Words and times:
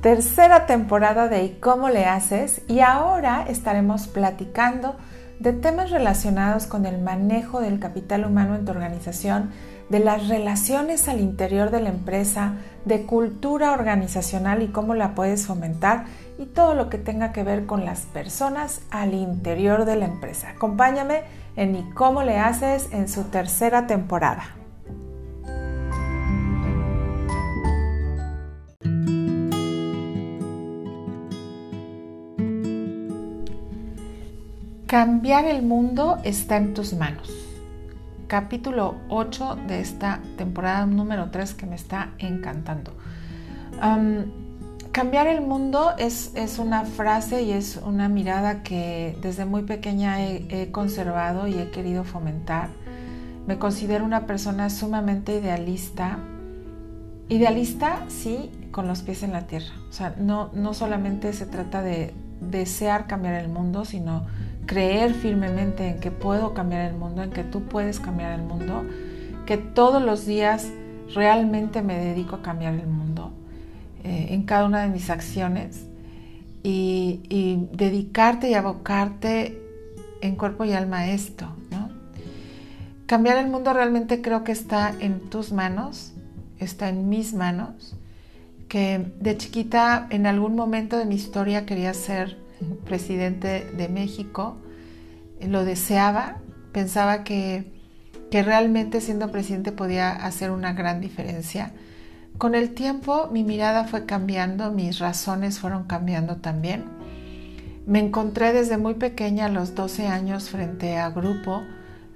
tercera 0.00 0.66
temporada 0.66 1.28
de 1.28 1.44
¿Y 1.44 1.50
cómo 1.60 1.88
le 1.88 2.06
haces? 2.06 2.62
Y 2.68 2.80
ahora 2.80 3.44
estaremos 3.48 4.06
platicando 4.06 4.96
de 5.40 5.52
temas 5.52 5.90
relacionados 5.90 6.66
con 6.66 6.86
el 6.86 7.00
manejo 7.00 7.60
del 7.60 7.78
capital 7.78 8.24
humano 8.24 8.54
en 8.56 8.64
tu 8.64 8.72
organización, 8.72 9.50
de 9.88 10.00
las 10.00 10.28
relaciones 10.28 11.08
al 11.08 11.20
interior 11.20 11.70
de 11.70 11.80
la 11.80 11.88
empresa, 11.88 12.54
de 12.84 13.02
cultura 13.02 13.72
organizacional 13.72 14.62
y 14.62 14.68
cómo 14.68 14.94
la 14.94 15.14
puedes 15.14 15.46
fomentar 15.46 16.04
y 16.38 16.46
todo 16.46 16.74
lo 16.74 16.90
que 16.90 16.98
tenga 16.98 17.32
que 17.32 17.42
ver 17.42 17.66
con 17.66 17.84
las 17.84 18.00
personas 18.02 18.82
al 18.90 19.14
interior 19.14 19.84
de 19.84 19.96
la 19.96 20.06
empresa. 20.06 20.50
Acompáñame 20.50 21.22
en 21.56 21.74
¿Y 21.74 21.90
cómo 21.90 22.22
le 22.22 22.38
haces? 22.38 22.88
en 22.92 23.08
su 23.08 23.24
tercera 23.24 23.86
temporada. 23.86 24.44
Cambiar 34.88 35.44
el 35.44 35.60
mundo 35.60 36.16
está 36.24 36.56
en 36.56 36.72
tus 36.72 36.94
manos. 36.94 37.30
Capítulo 38.26 38.94
8 39.10 39.58
de 39.68 39.80
esta 39.80 40.22
temporada 40.38 40.86
número 40.86 41.28
3 41.30 41.52
que 41.52 41.66
me 41.66 41.76
está 41.76 42.12
encantando. 42.16 42.94
cambiar 44.90 45.26
el 45.26 45.42
mundo 45.42 45.92
es, 45.98 46.32
una 46.58 46.86
frase 46.86 47.42
y 47.42 47.52
es 47.52 47.76
una 47.76 48.08
mirada 48.08 48.62
que 48.62 49.14
desde 49.20 49.44
muy 49.44 49.64
pequeña 49.64 50.22
he, 50.22 50.70
conservado 50.72 51.46
y 51.48 51.58
he 51.58 51.70
querido 51.70 52.02
fomentar. 52.04 52.70
Me 53.46 53.58
considero 53.58 54.06
una 54.06 54.24
persona 54.24 54.70
sumamente 54.70 55.38
idealista. 55.38 56.18
Idealista, 57.28 58.06
sí, 58.08 58.50
con 58.70 58.88
los 58.88 59.02
pies 59.02 59.22
en 59.22 59.32
la 59.32 59.46
tierra. 59.46 59.74
O 59.90 59.92
sea, 59.92 60.14
no, 60.18 60.48
no 60.54 60.72
solamente 60.72 61.34
se 61.34 61.44
trata 61.44 61.82
de 61.82 62.14
desear 62.40 63.06
cambiar 63.06 63.34
el 63.34 63.50
mundo, 63.50 63.84
sino 63.84 64.24
creer 64.68 65.14
firmemente 65.14 65.88
en 65.88 65.98
que 65.98 66.10
puedo 66.10 66.52
cambiar 66.52 66.82
el 66.82 66.94
mundo, 66.94 67.22
en 67.22 67.30
que 67.30 67.42
tú 67.42 67.62
puedes 67.64 67.98
cambiar 67.98 68.38
el 68.38 68.42
mundo, 68.42 68.84
que 69.46 69.56
todos 69.56 70.02
los 70.02 70.26
días 70.26 70.70
realmente 71.14 71.80
me 71.80 71.98
dedico 71.98 72.36
a 72.36 72.42
cambiar 72.42 72.74
el 72.74 72.86
mundo 72.86 73.32
eh, 74.04 74.26
en 74.30 74.42
cada 74.42 74.66
una 74.66 74.82
de 74.82 74.90
mis 74.90 75.08
acciones 75.08 75.86
y, 76.62 77.66
dedicarte 77.72 78.50
y 78.50 78.54
abocarte 78.54 79.58
en 80.20 80.36
cuerpo 80.36 80.66
y 80.66 80.72
alma 80.72 80.98
a 80.98 81.10
esto. 81.12 81.46
¿no? 81.70 81.88
Cambiar 83.06 83.38
el 83.38 83.48
mundo 83.48 83.72
realmente 83.72 84.20
creo 84.20 84.44
que 84.44 84.52
está 84.52 84.94
en 85.00 85.30
tus 85.30 85.50
manos, 85.50 86.12
está 86.58 86.90
en 86.90 87.08
mis 87.08 87.32
manos, 87.32 87.96
que 88.68 89.12
de 89.18 89.34
chiquita 89.38 90.08
en 90.10 90.26
algún 90.26 90.54
momento 90.54 90.98
de 90.98 91.06
mi 91.06 91.14
historia 91.14 91.64
quería 91.64 91.94
ser 91.94 92.47
presidente 92.84 93.70
de 93.76 93.88
México, 93.88 94.56
lo 95.40 95.64
deseaba, 95.64 96.38
pensaba 96.72 97.24
que, 97.24 97.72
que 98.30 98.42
realmente 98.42 99.00
siendo 99.00 99.30
presidente 99.30 99.72
podía 99.72 100.10
hacer 100.10 100.50
una 100.50 100.72
gran 100.72 101.00
diferencia. 101.00 101.72
Con 102.38 102.54
el 102.54 102.74
tiempo 102.74 103.28
mi 103.32 103.44
mirada 103.44 103.84
fue 103.84 104.06
cambiando, 104.06 104.70
mis 104.70 104.98
razones 104.98 105.58
fueron 105.58 105.84
cambiando 105.84 106.36
también. 106.36 106.84
Me 107.86 108.00
encontré 108.00 108.52
desde 108.52 108.76
muy 108.76 108.94
pequeña, 108.94 109.46
a 109.46 109.48
los 109.48 109.74
12 109.74 110.06
años, 110.06 110.50
frente 110.50 110.98
a 110.98 111.10
grupo, 111.10 111.62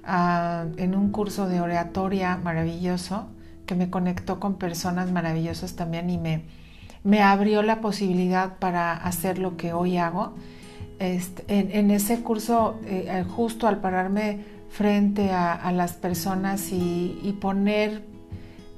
en 0.05 0.95
un 0.95 1.11
curso 1.11 1.47
de 1.47 1.61
oratoria 1.61 2.37
maravilloso 2.37 3.27
que 3.65 3.75
me 3.75 3.89
conectó 3.89 4.39
con 4.39 4.55
personas 4.55 5.11
maravillosas 5.11 5.75
también 5.75 6.09
y 6.09 6.17
me, 6.17 6.43
me 7.03 7.21
abrió 7.21 7.63
la 7.63 7.81
posibilidad 7.81 8.57
para 8.57 8.93
hacer 8.93 9.39
lo 9.39 9.57
que 9.57 9.73
hoy 9.73 9.97
hago. 9.97 10.33
Este, 10.99 11.43
en, 11.47 11.91
ese 11.91 12.21
curso, 12.21 12.79
eh, 12.85 13.25
justo 13.35 13.67
al 13.67 13.79
pararme 13.81 14.39
frente 14.69 15.31
a, 15.31 15.71
las 15.71 15.93
personas 15.93 16.71
y, 16.71 17.37
poner 17.41 18.03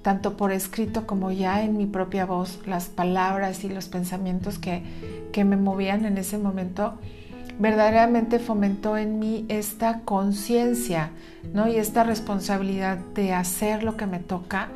tanto 0.01 0.37
por 0.37 0.51
escrito 0.51 1.07
como 1.07 1.31
ya 1.31 1.63
en 1.63 1.77
mi 1.77 1.85
propia 1.85 2.25
voz 2.25 2.59
las 2.65 2.87
palabras 2.87 3.63
y 3.63 3.69
los 3.69 3.87
pensamientos 3.87 4.59
que, 4.59 4.83
que 5.31 5.45
me 5.45 5.55
movían 5.55 6.05
en 6.05 6.17
ese 6.17 6.37
momento, 6.37 6.95
verdaderamente 7.59 8.39
fomentó 8.39 8.97
en 8.97 9.19
mí 9.19 9.45
esta 9.47 10.01
conciencia 10.01 11.11
¿no? 11.53 11.67
y 11.67 11.77
esta 11.77 12.03
responsabilidad 12.03 12.97
de 13.15 13.33
hacer 13.33 13.83
lo 13.83 13.95
que 13.95 14.05
me 14.05 14.19
toca 14.19 14.69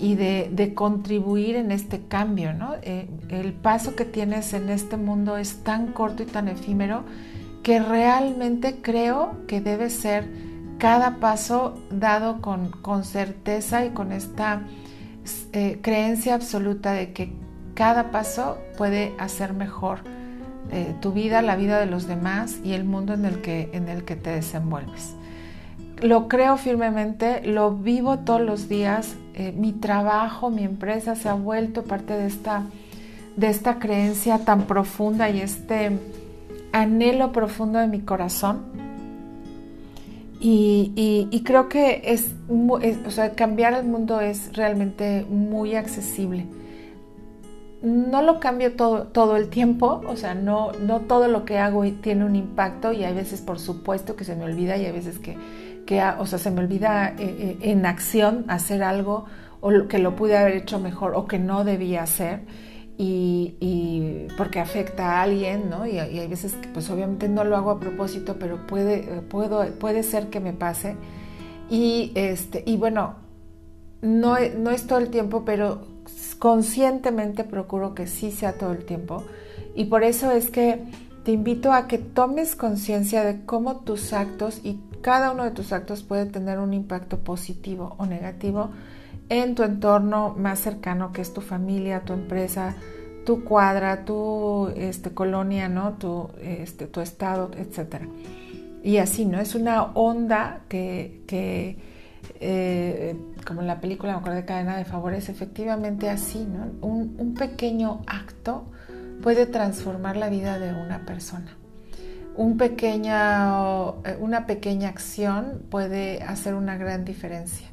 y 0.00 0.14
de, 0.14 0.72
contribuir 0.74 1.56
en 1.56 1.70
este 1.70 2.00
cambio. 2.06 2.52
¿no? 2.54 2.74
Eh, 2.82 3.08
el 3.28 3.52
paso 3.52 3.94
que 3.94 4.04
tienes 4.04 4.52
en 4.54 4.70
este 4.70 4.96
mundo 4.96 5.36
es 5.36 5.62
tan 5.62 5.88
corto 5.88 6.22
y 6.22 6.26
tan 6.26 6.48
efímero 6.48 7.04
que 7.62 7.80
realmente 7.80 8.80
creo 8.80 9.46
que 9.46 9.60
debe 9.60 9.90
ser 9.90 10.26
cada 10.78 11.16
paso 11.16 11.78
dado 11.90 12.40
con, 12.40 12.70
con 12.70 13.04
certeza 13.04 13.84
y 13.84 13.90
con 13.90 14.12
esta 14.12 14.62
eh, 15.52 15.78
creencia 15.82 16.34
absoluta 16.34 16.92
de 16.92 17.12
que 17.12 17.32
cada 17.74 18.10
paso 18.10 18.58
puede 18.78 19.14
hacer 19.18 19.52
mejor 19.52 20.00
eh, 20.72 20.94
tu 21.00 21.12
vida, 21.12 21.42
la 21.42 21.56
vida 21.56 21.78
de 21.78 21.86
los 21.86 22.06
demás 22.06 22.58
y 22.64 22.72
el 22.72 22.84
mundo 22.84 23.12
en 23.14 23.24
el 23.24 23.42
que, 23.42 23.68
en 23.72 23.88
el 23.88 24.04
que 24.04 24.16
te 24.16 24.30
desenvuelves. 24.30 25.14
Lo 26.02 26.28
creo 26.28 26.56
firmemente, 26.56 27.42
lo 27.44 27.72
vivo 27.72 28.20
todos 28.20 28.40
los 28.40 28.68
días. 28.68 29.16
Eh, 29.34 29.52
mi 29.52 29.72
trabajo, 29.72 30.50
mi 30.50 30.64
empresa 30.64 31.14
se 31.14 31.28
ha 31.28 31.34
vuelto 31.34 31.84
parte 31.84 32.14
de 32.14 32.26
esta, 32.26 32.64
de 33.36 33.48
esta 33.48 33.78
creencia 33.78 34.38
tan 34.44 34.62
profunda 34.62 35.28
y 35.28 35.40
este 35.40 35.90
anhelo 36.72 37.32
profundo 37.32 37.78
de 37.78 37.86
mi 37.86 38.00
corazón. 38.00 38.62
Y, 40.42 41.42
creo 41.44 41.68
que 41.68 42.00
es, 42.04 42.32
o 42.48 43.10
sea, 43.10 43.34
cambiar 43.34 43.74
el 43.74 43.84
mundo 43.84 44.20
es 44.20 44.56
realmente 44.56 45.26
muy 45.28 45.74
accesible 45.74 46.46
no 47.82 48.20
lo 48.22 48.40
cambio 48.40 48.74
todo, 48.74 49.04
todo 49.04 49.36
el 49.36 49.48
tiempo, 49.48 50.02
o 50.06 50.16
sea, 50.16 50.34
no, 50.34 50.72
no 50.72 51.00
todo 51.00 51.28
lo 51.28 51.44
que 51.44 51.58
hago 51.58 51.84
tiene 52.02 52.24
un 52.24 52.36
impacto 52.36 52.92
y 52.92 53.04
hay 53.04 53.14
veces 53.14 53.40
por 53.40 53.58
supuesto 53.58 54.16
que 54.16 54.24
se 54.24 54.36
me 54.36 54.44
olvida 54.44 54.76
y 54.76 54.84
hay 54.84 54.92
veces 54.92 55.18
que, 55.18 55.36
que 55.90 56.00
o 56.20 56.24
sea, 56.24 56.38
se 56.38 56.52
me 56.52 56.60
olvida 56.60 57.16
eh, 57.18 57.58
eh, 57.58 57.58
en 57.62 57.84
acción 57.84 58.44
hacer 58.46 58.84
algo 58.84 59.24
o 59.60 59.88
que 59.88 59.98
lo 59.98 60.14
pude 60.14 60.36
haber 60.38 60.54
hecho 60.54 60.78
mejor 60.78 61.14
o 61.16 61.26
que 61.26 61.40
no 61.40 61.64
debía 61.64 62.04
hacer 62.04 62.42
y, 62.96 64.28
porque 64.36 64.60
afecta 64.60 65.16
a 65.18 65.22
alguien, 65.22 65.68
¿no? 65.68 65.88
Y, 65.88 65.98
hay 65.98 66.28
veces 66.28 66.52
que 66.52 66.68
pues 66.68 66.88
obviamente 66.90 67.28
no 67.28 67.42
lo 67.42 67.56
hago 67.56 67.72
a 67.72 67.80
propósito, 67.80 68.36
pero 68.38 68.68
puede, 68.68 69.22
puedo, 69.22 69.66
puede 69.80 70.04
ser 70.04 70.28
que 70.28 70.38
me 70.38 70.52
pase. 70.52 70.94
Y, 71.68 72.12
este, 72.14 72.62
y 72.64 72.76
bueno, 72.76 73.16
no, 74.00 74.36
no 74.58 74.70
es 74.70 74.86
todo 74.86 75.00
el 75.00 75.08
tiempo, 75.08 75.44
pero 75.44 75.80
conscientemente 76.38 77.42
procuro 77.42 77.96
que 77.96 78.06
sí 78.06 78.30
sea 78.30 78.52
todo 78.52 78.70
el 78.70 78.84
tiempo. 78.84 79.24
Y 79.74 79.86
por 79.86 80.04
eso 80.04 80.30
es 80.30 80.50
que 80.50 80.84
te 81.24 81.32
invito 81.32 81.72
a 81.72 81.88
que 81.88 81.98
tomes 81.98 82.54
conciencia 82.54 83.24
de 83.24 83.44
cómo 83.44 83.78
tus 83.78 84.12
actos 84.12 84.60
y 84.62 84.78
cada 85.00 85.32
uno 85.32 85.44
de 85.44 85.50
tus 85.50 85.72
actos 85.72 86.02
puede 86.02 86.26
tener 86.26 86.58
un 86.58 86.74
impacto 86.74 87.18
positivo 87.20 87.94
o 87.98 88.06
negativo 88.06 88.70
en 89.28 89.54
tu 89.54 89.62
entorno 89.62 90.34
más 90.36 90.58
cercano 90.58 91.12
que 91.12 91.22
es 91.22 91.32
tu 91.32 91.40
familia, 91.40 92.00
tu 92.00 92.12
empresa, 92.12 92.74
tu 93.24 93.44
cuadra, 93.44 94.04
tu 94.04 94.68
este, 94.76 95.10
colonia, 95.12 95.68
¿no? 95.68 95.94
tu, 95.94 96.30
este, 96.42 96.86
tu 96.86 97.00
estado, 97.00 97.50
etc. 97.56 98.02
Y 98.82 98.96
así, 98.96 99.24
¿no? 99.24 99.40
Es 99.40 99.54
una 99.54 99.84
onda 99.94 100.60
que, 100.68 101.22
que 101.26 101.78
eh, 102.40 103.16
como 103.46 103.60
en 103.60 103.66
la 103.66 103.80
película, 103.80 104.12
me 104.12 104.18
acuerdo 104.18 104.36
de 104.36 104.44
Cadena 104.44 104.76
de 104.76 104.84
Favores, 104.84 105.28
efectivamente 105.28 106.08
así, 106.08 106.46
¿no? 106.46 106.86
Un, 106.86 107.34
pequeño 107.34 108.02
acto 108.06 108.64
puede 109.22 109.46
transformar 109.46 110.16
la 110.16 110.28
vida 110.28 110.58
de 110.58 110.72
una 110.72 111.04
persona. 111.06 111.56
Eh, 112.36 114.16
una 114.20 114.46
pequeña 114.46 114.88
acción 114.88 115.62
puede 115.70 116.22
hacer 116.22 116.54
una 116.54 116.76
gran 116.76 117.04
diferencia. 117.04 117.68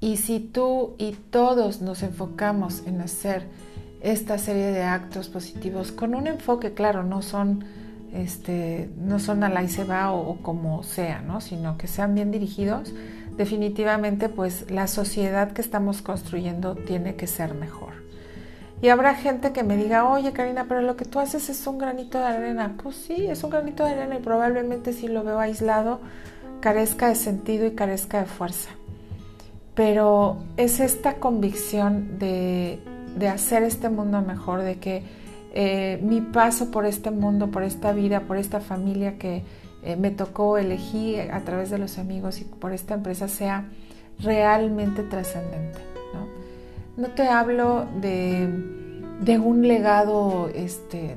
Y 0.00 0.16
si 0.16 0.40
tú 0.40 0.94
y 0.98 1.12
todos 1.12 1.82
nos 1.82 2.02
enfocamos 2.02 2.82
en 2.86 3.00
hacer 3.00 3.46
esta 4.00 4.38
serie 4.38 4.72
de 4.72 4.82
actos 4.82 5.28
positivos 5.28 5.92
con 5.92 6.14
un 6.14 6.26
enfoque, 6.26 6.72
claro, 6.72 7.02
no 7.02 7.20
son, 7.20 7.64
este, 8.14 8.90
no 8.96 9.18
son 9.18 9.44
a 9.44 9.50
la 9.50 9.62
y 9.62 9.68
se 9.68 9.84
va 9.84 10.10
o, 10.12 10.30
o 10.30 10.36
como 10.38 10.82
sea, 10.82 11.20
¿no? 11.20 11.42
sino 11.42 11.76
que 11.76 11.86
sean 11.86 12.14
bien 12.14 12.30
dirigidos, 12.30 12.94
definitivamente 13.36 14.30
pues 14.30 14.70
la 14.70 14.86
sociedad 14.86 15.52
que 15.52 15.60
estamos 15.60 16.00
construyendo 16.00 16.76
tiene 16.76 17.16
que 17.16 17.26
ser 17.26 17.54
mejor. 17.54 17.92
Y 18.82 18.88
habrá 18.88 19.14
gente 19.14 19.52
que 19.52 19.62
me 19.62 19.76
diga, 19.76 20.08
oye 20.08 20.32
Karina, 20.32 20.64
pero 20.68 20.80
lo 20.80 20.96
que 20.96 21.04
tú 21.04 21.20
haces 21.20 21.50
es 21.50 21.66
un 21.66 21.78
granito 21.78 22.18
de 22.18 22.24
arena. 22.24 22.76
Pues 22.82 22.96
sí, 22.96 23.26
es 23.26 23.44
un 23.44 23.50
granito 23.50 23.84
de 23.84 23.90
arena 23.90 24.16
y 24.16 24.20
probablemente 24.20 24.92
si 24.92 25.08
lo 25.08 25.22
veo 25.22 25.38
aislado 25.38 26.00
carezca 26.60 27.08
de 27.08 27.14
sentido 27.14 27.66
y 27.66 27.72
carezca 27.72 28.20
de 28.20 28.26
fuerza. 28.26 28.70
Pero 29.74 30.38
es 30.56 30.80
esta 30.80 31.14
convicción 31.14 32.18
de, 32.18 32.80
de 33.16 33.28
hacer 33.28 33.62
este 33.62 33.88
mundo 33.88 34.20
mejor, 34.22 34.62
de 34.62 34.78
que 34.78 35.02
eh, 35.52 35.98
mi 36.02 36.20
paso 36.20 36.70
por 36.70 36.86
este 36.86 37.10
mundo, 37.10 37.50
por 37.50 37.62
esta 37.62 37.92
vida, 37.92 38.20
por 38.20 38.36
esta 38.36 38.60
familia 38.60 39.18
que 39.18 39.42
eh, 39.82 39.96
me 39.96 40.10
tocó 40.10 40.58
elegir 40.58 41.30
a 41.32 41.40
través 41.40 41.70
de 41.70 41.78
los 41.78 41.98
amigos 41.98 42.40
y 42.40 42.44
por 42.44 42.72
esta 42.72 42.94
empresa 42.94 43.28
sea 43.28 43.64
realmente 44.20 45.02
trascendente. 45.02 45.89
¿No? 47.00 47.08
te 47.08 47.28
hablo 47.28 47.86
de, 48.00 48.48
de 49.20 49.38
un 49.38 49.66
legado 49.66 50.50
este, 50.54 51.16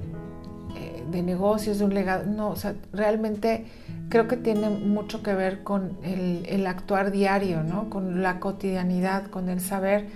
eh, 0.76 1.04
de 1.12 1.22
negocios, 1.22 1.80
de 1.80 1.86
un 1.86 1.94
legado, 1.94 2.26
no, 2.26 2.50
o 2.50 2.56
sea, 2.56 2.76
realmente 2.92 3.66
creo 4.10 4.28
que 4.28 4.38
tiene 4.38 4.70
mucho 4.70 5.24
que 5.24 5.34
ver 5.34 5.64
con 5.64 5.98
el, 6.04 6.46
el 6.48 6.68
actuar 6.68 7.12
diario, 7.12 7.64
¿no? 7.64 7.90
con 7.90 8.22
la 8.22 8.40
cotidianidad, 8.40 9.28
con 9.28 9.50
el 9.50 9.60
saber 9.60 10.08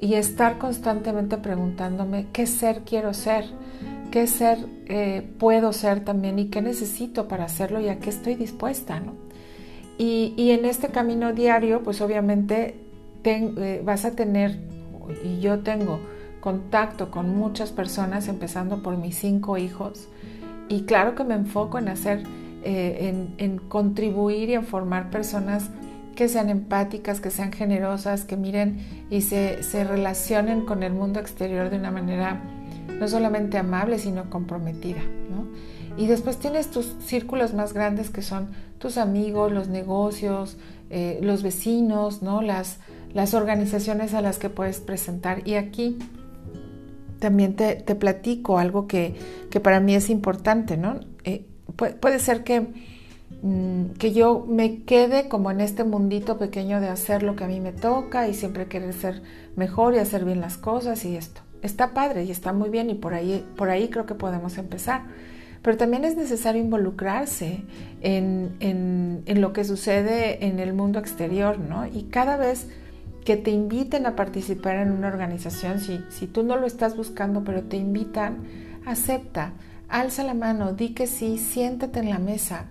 y 0.00 0.14
estar 0.14 0.58
constantemente 0.58 1.38
preguntándome 1.38 2.26
qué 2.32 2.46
ser 2.46 2.82
quiero 2.82 3.14
ser, 3.14 3.44
qué 4.10 4.26
ser 4.26 4.58
eh, 4.86 5.28
puedo 5.38 5.72
ser 5.72 6.04
también 6.04 6.38
y 6.38 6.46
qué 6.46 6.62
necesito 6.62 7.28
para 7.28 7.44
hacerlo 7.44 7.80
y 7.80 7.88
a 7.88 7.98
qué 7.98 8.10
estoy 8.10 8.36
dispuesta. 8.36 9.00
¿no? 9.00 9.14
Y, 9.98 10.34
y, 10.36 10.52
en 10.52 10.64
este 10.64 10.88
camino 10.88 11.32
diario, 11.32 11.82
pues 11.82 12.00
obviamente 12.00 12.76
eh, 13.24 13.82
vas 13.84 14.04
a 14.04 14.12
tener, 14.12 14.58
y 15.24 15.40
yo 15.40 15.60
tengo 15.60 16.00
contacto 16.40 17.10
con 17.10 17.36
muchas 17.36 17.72
personas, 17.72 18.28
empezando 18.28 18.82
por 18.82 18.96
mis 18.96 19.16
cinco 19.16 19.58
hijos, 19.58 20.08
y 20.68 20.82
claro 20.82 21.14
que 21.14 21.24
me 21.24 21.34
enfoco 21.34 21.78
en 21.78 21.88
hacer, 21.88 22.22
eh, 22.62 23.28
en, 23.38 23.58
contribuir 23.58 24.50
y 24.50 24.54
en 24.54 24.64
formar 24.64 25.10
personas 25.10 25.70
que 26.14 26.28
sean 26.28 26.50
empáticas, 26.50 27.20
que 27.20 27.30
sean 27.30 27.52
generosas, 27.52 28.24
que 28.24 28.36
miren 28.36 28.78
y 29.08 29.22
se, 29.22 29.60
relacionen 29.84 30.66
con 30.66 30.82
el 30.82 30.92
mundo 30.92 31.20
exterior 31.20 31.70
de 31.70 31.76
una 31.76 31.90
manera 31.90 32.42
no 32.98 33.06
solamente 33.06 33.56
amable, 33.56 33.98
sino 33.98 34.28
comprometida. 34.28 35.00
Y 35.96 36.06
después 36.06 36.38
tienes 36.38 36.70
tus 36.70 36.94
círculos 37.04 37.54
más 37.54 37.72
grandes 37.72 38.10
que 38.10 38.22
son 38.22 38.48
tus 38.78 38.98
amigos, 38.98 39.50
los 39.50 39.68
negocios, 39.68 40.56
eh, 40.90 41.18
los 41.22 41.42
vecinos, 41.42 42.22
¿no? 42.22 42.40
las, 42.40 42.78
las 43.14 43.34
organizaciones 43.34 44.14
a 44.14 44.22
las 44.22 44.38
que 44.38 44.50
puedes 44.50 44.80
presentar. 44.80 45.46
Y 45.46 45.54
aquí 45.54 45.98
también 47.18 47.54
te, 47.54 47.76
platico 47.94 48.58
algo 48.58 48.86
que, 48.86 49.16
para 49.62 49.80
mí 49.80 49.94
es 49.94 50.10
importante. 50.10 50.76
¿no? 50.76 51.00
Eh, 51.24 51.44
puede 52.00 52.18
ser 52.18 52.44
que 52.44 52.66
Mm, 53.42 53.90
que 53.98 54.12
yo 54.12 54.44
me 54.48 54.82
quede 54.82 55.28
como 55.28 55.50
en 55.52 55.60
este 55.60 55.84
mundito 55.84 56.38
pequeño 56.38 56.80
de 56.80 56.88
hacer 56.88 57.22
lo 57.22 57.36
que 57.36 57.44
a 57.44 57.46
mí 57.46 57.60
me 57.60 57.72
toca 57.72 58.26
y 58.26 58.34
siempre 58.34 58.66
querer 58.66 58.92
ser 58.92 59.22
mejor 59.54 59.94
y 59.94 59.98
hacer 59.98 60.24
bien 60.24 60.40
las 60.40 60.56
cosas 60.56 61.04
y 61.04 61.16
esto. 61.16 61.42
Está 61.62 61.94
padre 61.94 62.24
y 62.24 62.30
está 62.30 62.52
muy 62.52 62.68
bien 62.68 62.90
y 62.90 62.94
por 62.94 63.14
ahí, 63.14 63.46
por 63.56 63.70
ahí 63.70 63.88
creo 63.88 64.06
que 64.06 64.14
podemos 64.14 64.58
empezar. 64.58 65.02
Pero 65.62 65.76
también 65.76 66.04
es 66.04 66.16
necesario 66.16 66.62
involucrarse 66.62 67.62
en, 68.00 68.56
en, 68.60 69.40
lo 69.40 69.52
que 69.52 69.64
sucede 69.64 70.46
en 70.46 70.60
el 70.60 70.72
mundo 70.72 70.98
exterior, 71.00 71.58
¿no? 71.58 71.86
Y 71.86 72.04
cada 72.04 72.36
vez 72.36 72.68
que 73.28 73.36
te 73.36 73.50
inviten 73.50 74.06
a 74.06 74.16
participar 74.16 74.76
en 74.76 74.90
una 74.90 75.08
organización, 75.08 75.80
si, 75.80 76.00
si 76.08 76.26
tú 76.26 76.44
no 76.44 76.56
lo 76.56 76.66
estás 76.66 76.96
buscando, 76.96 77.44
pero 77.44 77.62
te 77.62 77.76
invitan, 77.76 78.38
acepta, 78.86 79.52
alza 79.90 80.24
la 80.24 80.32
mano, 80.32 80.72
di 80.72 80.94
que 80.94 81.06
sí, 81.06 81.36
siéntate 81.36 82.00
en 82.00 82.08
la 82.08 82.18
mesa 82.18 82.68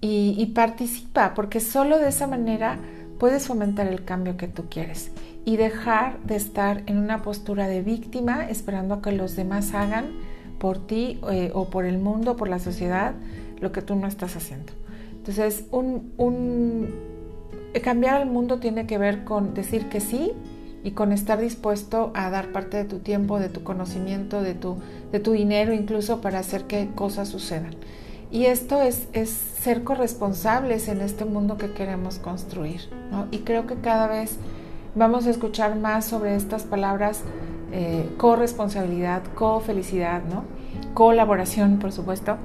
y, 0.00 0.44
participa, 0.56 1.34
porque 1.34 1.60
solo 1.60 2.00
de 2.00 2.08
esa 2.08 2.26
manera 2.26 2.80
puedes 3.20 3.46
fomentar 3.46 3.86
el 3.86 4.04
cambio 4.04 4.36
que 4.36 4.48
tú 4.48 4.64
quieres 4.68 5.12
y 5.44 5.56
dejar 5.56 6.20
de 6.24 6.34
estar 6.34 6.82
en 6.86 6.98
una 6.98 7.22
postura 7.22 7.68
de 7.68 7.82
víctima 7.82 8.50
esperando 8.50 8.94
a 8.94 9.02
que 9.02 9.12
los 9.12 9.36
demás 9.36 9.72
hagan 9.72 10.06
por 10.58 10.84
ti 10.84 11.20
eh, 11.30 11.52
o 11.54 11.70
por 11.70 11.84
el 11.84 11.98
mundo, 11.98 12.34
por 12.34 12.48
la 12.48 12.58
sociedad, 12.58 13.14
lo 13.60 13.70
que 13.70 13.82
tú 13.82 13.94
no 13.94 14.08
estás 14.08 14.34
haciendo. 14.34 14.72
Entonces, 15.12 15.66
un, 15.70 16.12
cambiar 17.80 18.20
el 18.20 18.28
mundo 18.28 18.58
tiene 18.58 18.86
que 18.86 18.98
ver 18.98 19.24
con 19.24 19.54
decir 19.54 19.88
que 19.88 20.00
sí 20.00 20.32
y 20.84 20.92
con 20.92 21.12
estar 21.12 21.40
dispuesto 21.40 22.12
a 22.14 22.30
dar 22.30 22.52
parte 22.52 22.76
de 22.76 22.84
tu 22.84 23.00
tiempo, 23.00 23.38
de 23.38 23.48
tu 23.48 23.64
conocimiento, 23.64 24.42
de 24.42 24.54
tu, 24.54 24.76
de 25.10 25.20
tu 25.20 25.32
dinero 25.32 25.72
incluso 25.72 26.20
para 26.20 26.38
hacer 26.38 26.64
que 26.64 26.88
cosas 26.94 27.28
sucedan. 27.28 27.74
Y 28.30 28.46
esto 28.46 28.82
es, 28.82 29.08
es 29.12 29.30
ser 29.30 29.84
corresponsables 29.84 30.88
en 30.88 31.00
este 31.00 31.24
mundo 31.24 31.56
que 31.56 31.72
queremos 31.72 32.18
construir. 32.18 32.82
¿no? 33.10 33.26
Y 33.30 33.38
creo 33.38 33.66
que 33.66 33.76
cada 33.76 34.06
vez 34.06 34.36
vamos 34.94 35.26
a 35.26 35.30
escuchar 35.30 35.76
más 35.76 36.04
sobre 36.04 36.36
estas 36.36 36.64
palabras 36.64 37.22
eh, 37.72 38.08
corresponsabilidad, 38.16 39.22
co-felicidad, 39.34 40.22
¿no? 40.24 40.44
colaboración, 40.94 41.78
por 41.78 41.92
supuesto. 41.92 42.36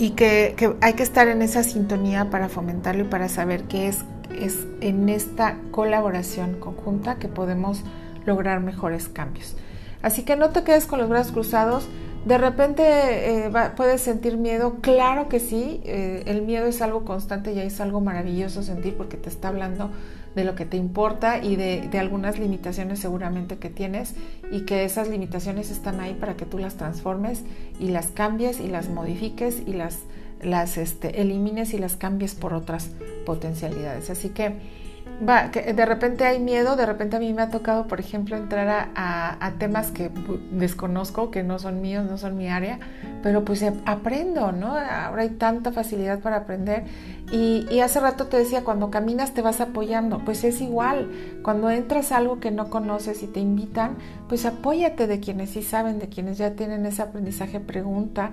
Y 0.00 0.10
que, 0.12 0.56
hay 0.80 0.94
que 0.94 1.02
estar 1.02 1.28
en 1.28 1.42
esa 1.42 1.62
sintonía 1.62 2.30
para 2.30 2.48
fomentarlo 2.48 3.04
y 3.04 3.06
para 3.06 3.28
saber 3.28 3.64
que 3.64 3.86
es, 3.86 3.98
es 4.34 4.66
en 4.80 5.10
esta 5.10 5.58
colaboración 5.70 6.58
conjunta 6.58 7.16
que 7.16 7.28
podemos 7.28 7.82
lograr 8.24 8.60
mejores 8.60 9.08
cambios. 9.08 9.56
Así 10.00 10.22
que 10.22 10.36
no 10.36 10.48
te 10.48 10.64
quedes 10.64 10.86
con 10.86 11.00
los 11.00 11.10
brazos 11.10 11.32
cruzados, 11.32 11.86
de 12.24 12.38
repente 12.38 12.82
eh, 12.82 13.50
puedes 13.76 14.00
sentir 14.00 14.38
miedo, 14.38 14.76
claro 14.80 15.28
que 15.28 15.38
sí, 15.38 15.82
eh, 15.84 16.22
el 16.26 16.42
miedo 16.42 16.66
es 16.66 16.80
algo 16.80 17.04
constante 17.04 17.52
y 17.52 17.58
es 17.58 17.78
algo 17.80 18.00
maravilloso 18.00 18.62
sentir 18.62 18.96
porque 18.96 19.18
te 19.18 19.28
está 19.28 19.48
hablando 19.48 19.90
de 20.34 20.44
lo 20.44 20.54
que 20.54 20.64
te 20.64 20.76
importa 20.76 21.42
y 21.42 21.56
de, 21.56 21.88
algunas 21.98 22.38
limitaciones 22.38 22.98
seguramente 22.98 23.58
que 23.58 23.68
tienes 23.68 24.14
y 24.50 24.62
que 24.62 24.84
esas 24.84 25.08
limitaciones 25.08 25.70
están 25.70 26.00
ahí 26.00 26.14
para 26.14 26.36
que 26.36 26.46
tú 26.46 26.58
las 26.58 26.76
transformes 26.76 27.44
y 27.78 27.88
las 27.88 28.08
cambies 28.08 28.60
y 28.60 28.68
las 28.68 28.88
modifiques 28.88 29.62
y 29.66 29.72
las, 29.72 29.98
las 30.42 30.78
este, 30.78 31.20
elimines 31.20 31.74
y 31.74 31.78
las 31.78 31.96
cambies 31.96 32.34
por 32.34 32.54
otras 32.54 32.90
potencialidades. 33.26 34.10
Así 34.10 34.30
que 34.30 34.54
de 35.20 35.86
repente 35.86 36.24
hay 36.24 36.40
miedo, 36.40 36.76
de 36.76 36.86
repente 36.86 37.16
a 37.16 37.20
mí 37.20 37.32
me 37.34 37.42
ha 37.42 37.50
tocado, 37.50 37.86
por 37.86 38.00
ejemplo, 38.00 38.36
entrar 38.36 38.90
a, 38.94 39.52
temas 39.58 39.90
que 39.90 40.10
desconozco, 40.50 41.30
que 41.30 41.42
no 41.42 41.58
son 41.58 41.82
míos, 41.82 42.06
no 42.08 42.16
son 42.16 42.38
mi 42.38 42.48
área, 42.48 42.78
pero 43.22 43.44
pues 43.44 43.62
aprendo, 43.84 44.52
¿no? 44.52 44.68
Ahora 44.68 45.22
hay 45.22 45.30
tanta 45.30 45.72
facilidad 45.72 46.20
para 46.20 46.36
aprender. 46.36 46.84
Y, 47.30 47.66
y, 47.70 47.80
hace 47.80 48.00
rato 48.00 48.26
te 48.26 48.38
decía, 48.38 48.64
cuando 48.64 48.90
caminas 48.90 49.34
te 49.34 49.42
vas 49.42 49.60
apoyando, 49.60 50.24
pues 50.24 50.42
es 50.42 50.60
igual, 50.60 51.10
cuando 51.42 51.70
entras 51.70 52.12
a 52.12 52.16
algo 52.16 52.40
que 52.40 52.50
no 52.50 52.70
conoces 52.70 53.22
y 53.22 53.26
te 53.26 53.40
invitan, 53.40 53.96
pues 54.28 54.46
apóyate 54.46 55.06
de 55.06 55.20
quienes 55.20 55.50
sí 55.50 55.62
saben, 55.62 55.98
de 55.98 56.08
quienes 56.08 56.38
ya 56.38 56.52
tienen 56.52 56.86
ese 56.86 57.02
aprendizaje, 57.02 57.60
pregunta. 57.60 58.32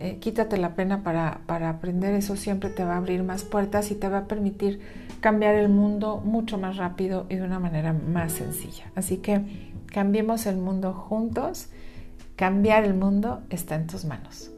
Eh, 0.00 0.18
quítate 0.20 0.58
la 0.58 0.76
pena 0.76 1.02
para, 1.02 1.40
para 1.46 1.70
aprender, 1.70 2.14
eso 2.14 2.36
siempre 2.36 2.70
te 2.70 2.84
va 2.84 2.94
a 2.94 2.96
abrir 2.98 3.24
más 3.24 3.42
puertas 3.42 3.90
y 3.90 3.96
te 3.96 4.08
va 4.08 4.18
a 4.18 4.24
permitir 4.26 4.80
cambiar 5.20 5.56
el 5.56 5.68
mundo 5.68 6.18
mucho 6.24 6.56
más 6.56 6.76
rápido 6.76 7.26
y 7.28 7.34
de 7.34 7.42
una 7.42 7.58
manera 7.58 7.92
más 7.92 8.32
sencilla. 8.32 8.92
Así 8.94 9.16
que 9.16 9.72
cambiemos 9.86 10.46
el 10.46 10.56
mundo 10.56 10.92
juntos, 10.92 11.68
cambiar 12.36 12.84
el 12.84 12.94
mundo 12.94 13.42
está 13.50 13.74
en 13.74 13.88
tus 13.88 14.04
manos. 14.04 14.52